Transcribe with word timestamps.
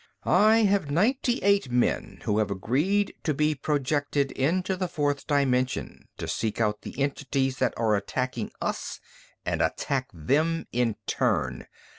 "I 0.23 0.63
have 0.63 0.89
ninety 0.89 1.37
eight 1.43 1.69
men 1.71 2.21
who 2.23 2.39
have 2.39 2.49
agreed 2.49 3.13
to 3.21 3.35
be 3.35 3.53
projected 3.53 4.31
into 4.31 4.75
the 4.75 4.87
fourth 4.87 5.27
dimension 5.27 6.07
to 6.17 6.27
seek 6.27 6.59
out 6.59 6.81
the 6.81 6.99
entities 6.99 7.59
that 7.59 7.75
are 7.77 7.95
attacking 7.95 8.49
us 8.59 8.99
and 9.45 9.61
attack 9.61 10.09
them 10.11 10.65
in 10.71 10.95
turn. 11.05 11.67